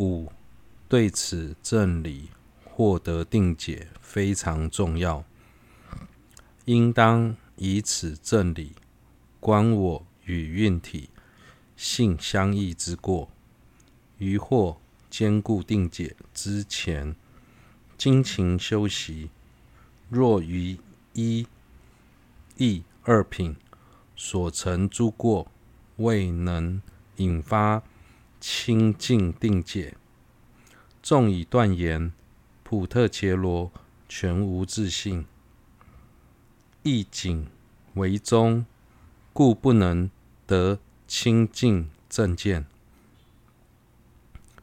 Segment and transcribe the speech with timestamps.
[0.00, 0.32] 五，
[0.88, 2.30] 对此正理
[2.64, 5.22] 获得定解非常重要，
[6.64, 8.72] 应当以此正理
[9.38, 11.10] 观我与运体
[11.76, 13.28] 性相异之过，
[14.16, 14.78] 于或
[15.10, 17.14] 坚固定解之前，
[17.98, 19.28] 精勤修习。
[20.08, 20.78] 若于
[21.12, 21.46] 一
[22.56, 23.54] 义二品
[24.16, 25.46] 所成诸过
[25.96, 26.80] 未能
[27.16, 27.82] 引发
[28.40, 29.96] 清净定界，
[31.02, 32.12] 纵以断言
[32.62, 33.70] 普特伽罗
[34.08, 35.26] 全无自性，
[36.82, 37.46] 义仅
[37.94, 38.64] 为宗，
[39.32, 40.10] 故不能
[40.46, 42.66] 得清净正见。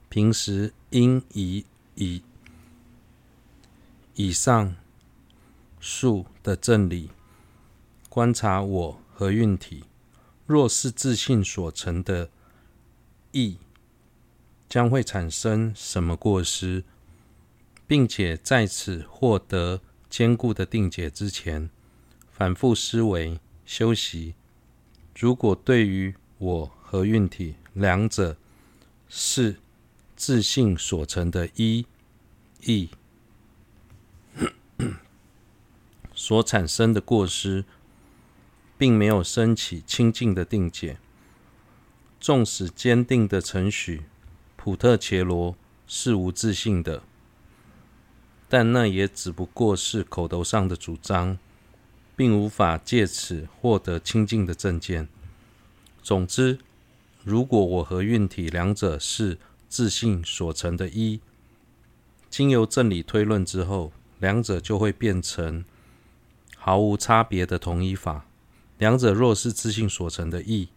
[0.09, 2.23] 平时应以以
[4.15, 4.75] 以上。
[5.79, 7.11] 述的正理，
[8.09, 9.85] 观察我和运体，
[10.45, 12.29] 若是自信所成的
[13.31, 13.59] 义，
[14.69, 16.83] 将会产生什么过失，
[17.85, 21.69] 并且在此获得坚固的定解之前，
[22.31, 24.35] 反复思维修习。
[25.17, 28.37] 如果对于我和运体两者
[29.09, 29.57] 是
[30.15, 31.85] 自信所成的一
[32.61, 32.89] 意。
[36.13, 37.63] 所产生的过失，
[38.77, 40.97] 并没有升起清净的定解。
[42.19, 44.03] 纵使坚定的承许
[44.67, 45.55] 普特切罗
[45.87, 47.01] 是无自信的，
[48.49, 51.37] 但那也只不过是口头上的主张，
[52.17, 55.07] 并无法借此获得清净的正见。
[56.03, 56.59] 总之，
[57.23, 59.37] 如果我和运体两者是
[59.69, 61.21] 自信所成的一，
[62.29, 65.63] 经由正理推论之后，两者就会变成。
[66.57, 68.25] 毫无差别的同一法，
[68.77, 70.67] 两者若是自信所成的义，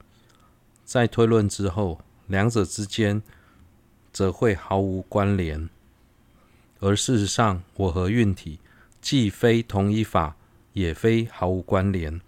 [0.85, 3.21] 在推论之后，两者之间
[4.13, 5.69] 则会毫无关联。
[6.81, 8.59] 而事实上，我和运体
[9.01, 10.37] 既非同一法，
[10.73, 12.21] 也非毫无关联，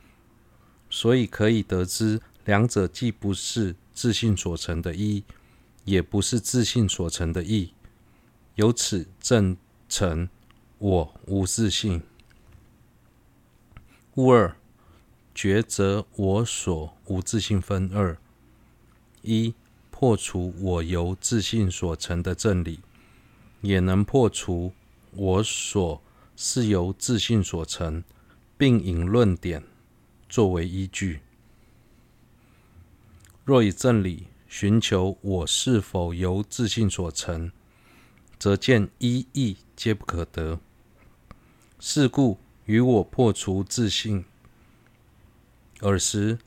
[0.90, 5.24] 所以可以得知，两者既不是自信所成的一，
[5.84, 7.72] 也不是自信所成的义。
[8.56, 9.56] 由此证
[9.88, 10.28] 成
[10.78, 12.02] 我无自信。
[14.14, 14.54] 故二，
[15.34, 18.18] 抉择我所无自信分二：
[19.22, 19.54] 一、
[20.02, 22.80] 破除我由自信所成的正理，
[23.60, 24.72] 也能破除
[25.12, 26.02] 我所
[26.34, 28.02] 是由自信所成，
[28.58, 29.62] 并引论点
[30.28, 31.20] 作为依据。
[33.44, 37.52] 若以正理寻求我是否由自信所成，
[38.40, 40.58] 则见一义皆不可得。
[41.78, 42.40] 是故。
[42.64, 44.24] 于我破除自信，
[45.82, 46.40] 尔时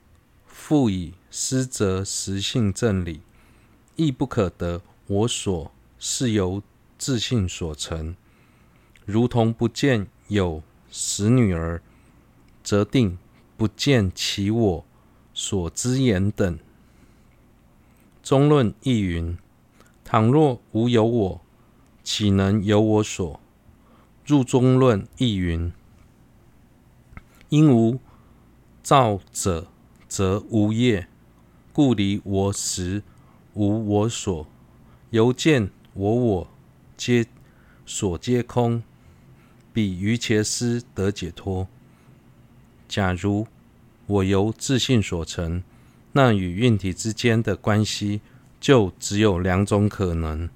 [0.46, 3.22] 复以失则实性正理，
[3.96, 4.82] 亦不可得。
[5.08, 6.64] 我所是由
[6.98, 8.16] 自信所成，
[9.06, 11.82] 如同不见有使女儿，
[12.64, 13.20] 则定
[13.56, 14.86] 不见其我
[15.32, 16.58] 所之言等。
[18.24, 19.38] 中论亦云：
[20.04, 21.42] 倘若无有我，
[22.04, 23.40] 岂能有我所？
[24.26, 25.72] 入中论亦云。
[27.50, 28.00] 因无
[28.82, 29.68] 造者，
[30.08, 31.08] 则无业，
[31.72, 33.04] 故离我时
[33.56, 34.46] 无我所，
[35.12, 36.48] 由见我我
[36.98, 37.26] 皆
[37.86, 38.84] 所皆空，
[39.72, 41.66] 彼瑜伽师得解脱。
[42.90, 43.48] 假如
[44.08, 45.64] 我由自信所成，
[46.12, 48.20] 那与运体之间的关系
[48.60, 50.50] 就只有两种可能：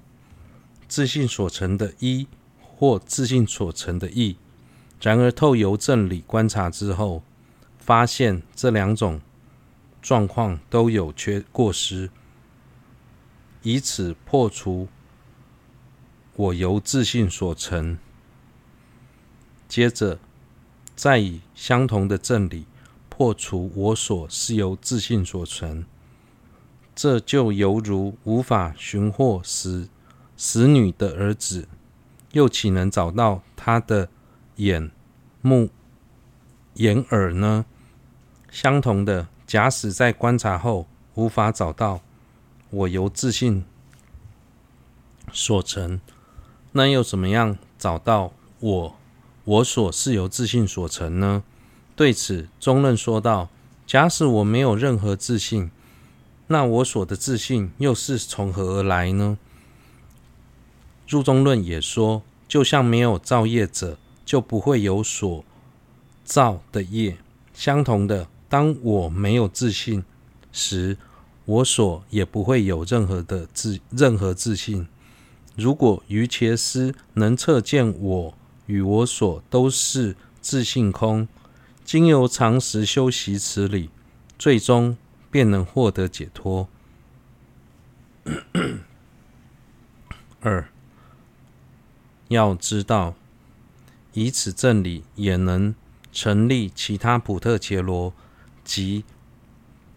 [0.86, 2.26] 自信所成的一，
[2.60, 4.36] 或自信所成的异。
[5.00, 7.22] 然而，透由正理观察之后，
[7.78, 9.22] 发现这两种
[10.02, 12.10] 状况都有缺过失，
[13.62, 14.88] 以此破除
[16.36, 17.98] 我由自信所成。
[19.68, 20.18] 接着，
[20.96, 22.66] 再以相同的正理
[23.08, 25.84] 破除我所是由自信所成，
[26.94, 29.88] 这就犹如无法寻获使
[30.36, 31.68] 使女的儿子，
[32.32, 34.08] 又岂能找到他的
[34.56, 34.90] 眼、
[35.42, 35.68] 目、
[36.74, 37.66] 眼、耳呢？
[38.50, 42.00] 相同的，假使在观察后无法找到
[42.70, 43.64] 我由自信
[45.32, 46.00] 所成，
[46.72, 48.96] 那又怎么样找到我？
[49.44, 51.42] 我所是由自信所成呢？
[51.94, 53.48] 对此，中论说道：
[53.86, 55.70] 假使我没有任何自信，
[56.46, 59.38] 那我所的自信又是从何而来呢？
[61.08, 63.98] 入中论也说，就像没有造业者。
[64.22, 65.44] 就不会有所
[66.22, 67.16] 造的业。
[67.52, 70.04] 相同的，当我没有自信
[70.52, 70.96] 时，
[71.50, 74.86] 我所也不会有任何的自任何自信。
[75.56, 78.34] 如果于切师能测见我
[78.66, 81.26] 与我所都是自信空，
[81.84, 83.90] 经由常识修习此理，
[84.38, 84.96] 最终
[85.28, 86.68] 便能获得解脱。
[90.38, 90.68] 二，
[92.28, 93.16] 要知道，
[94.12, 95.74] 以此正理也能
[96.12, 98.14] 成立其他普特伽罗
[98.64, 99.02] 及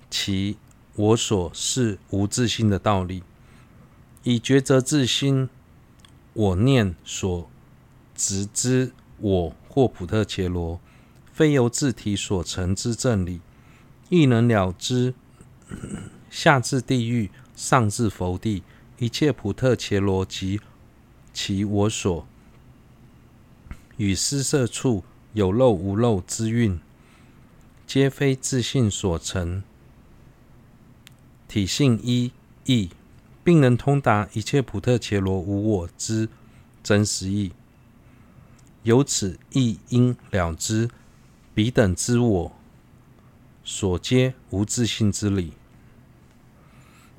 [0.09, 0.57] 其
[0.95, 3.23] 我所是无自性的道理。
[4.23, 5.49] 以抉择自心，
[6.33, 7.49] 我念所
[8.15, 10.79] 执之我或普特伽罗，
[11.33, 13.41] 非由自体所成之正理，
[14.09, 15.13] 亦能了知
[16.29, 18.63] 下至地狱，上至佛地。
[18.99, 20.61] 一切普特伽罗及
[21.33, 22.25] 其我所
[23.97, 25.03] 与施设处
[25.33, 26.79] 有漏无漏之蕴，
[27.85, 29.63] 皆非自信所成，
[31.53, 32.31] 体性一
[32.65, 32.89] 义，
[33.43, 36.27] 并能通达一切普特伽罗无我之
[36.81, 37.51] 真实义。
[38.81, 40.89] 由此亦应了知
[41.53, 42.51] 彼等之我
[43.63, 45.53] 所皆无自性之理。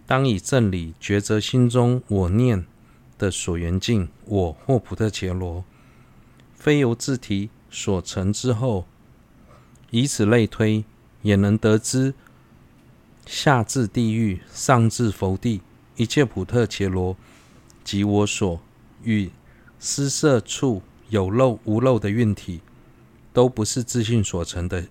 [0.04, 2.66] 当以正理抉择心中我念
[3.16, 5.64] 的所缘境，我或普特伽罗，
[6.56, 8.84] 非由自体所成之后，
[9.90, 10.84] 以此类推，
[11.22, 12.14] 也能得知
[13.26, 15.60] 下至地狱，上至佛地，
[15.96, 17.16] 一切普特伽罗
[17.82, 18.60] 及我所
[19.02, 19.30] 与
[19.80, 22.60] 施设处有漏无漏的运体，
[23.32, 24.86] 都不是自信所成的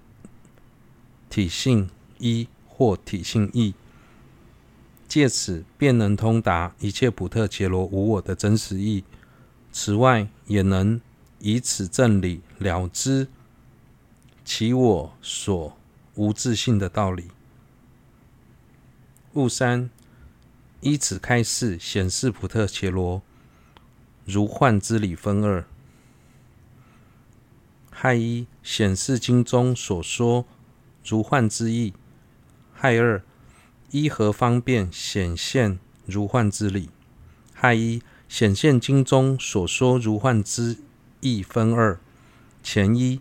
[1.30, 3.74] 体性一或体性一。
[5.08, 9.04] 借此便能通达一切普特伽罗无我的真实义。
[9.72, 11.00] 此外，也能
[11.40, 13.28] 以此正理了知
[14.44, 15.78] 其我所
[16.16, 17.26] 无自信的道理。
[19.34, 19.90] 物三，
[20.82, 23.22] 依此开示显示普特伽罗
[24.26, 25.66] 如幻之理分二：
[27.90, 30.46] 亥一，显示经中所说
[31.06, 31.94] 如幻之意；
[32.74, 33.22] 亥二。
[33.92, 35.78] 依何方便显现
[36.08, 36.90] 如幻之理？
[37.54, 40.78] 亥一，显现经中所说如幻之
[41.20, 42.00] 意分二：
[42.64, 43.20] 前一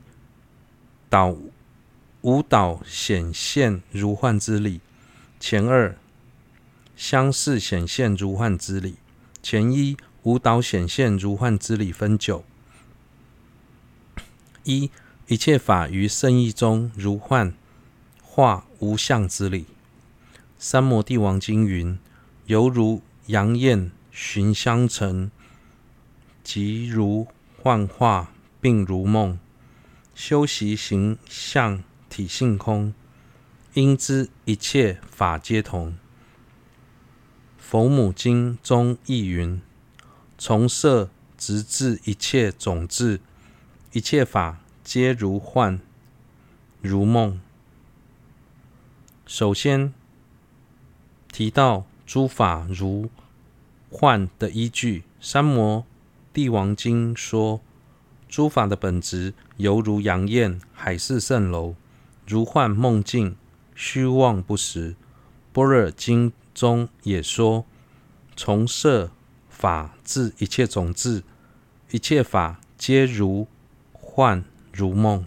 [1.10, 1.36] 导
[2.22, 4.80] 无导显现如幻之理；
[5.38, 5.94] 前二
[7.02, 8.94] 相似显现如幻之理。
[9.42, 12.44] 前一无导显现如幻之理分九：
[14.62, 14.88] 一
[15.26, 17.52] 一切法于圣意中如幻
[18.22, 19.66] 化无相之理。
[20.60, 21.98] 三摩地王经云
[22.46, 25.32] ：“犹如阳焰寻香尘，
[26.44, 27.26] 即如
[27.60, 29.40] 幻化，并如梦。
[30.14, 32.94] 修习形象体性空，
[33.74, 35.96] 应知一切法皆同。”
[37.72, 39.58] 佛母经中亦云
[40.36, 41.08] ：“从色
[41.38, 43.18] 直至一切种智，
[43.92, 45.80] 一切法皆如幻，
[46.82, 47.40] 如梦。”
[49.24, 49.94] 首先。
[51.32, 53.08] 提到诸法如
[53.88, 55.86] 幻的依据，《三摩
[56.34, 57.62] 地王经》说，
[58.28, 61.74] 诸法的本质犹如阳焰、海市蜃楼，
[62.26, 63.34] 如幻梦境、
[63.74, 64.90] 虚妄不实。
[65.54, 67.64] 《般若经》中也说，
[68.36, 69.10] 从色
[69.48, 71.22] 法至一切种智，
[71.90, 73.46] 一切法皆如
[73.92, 75.26] 幻如梦。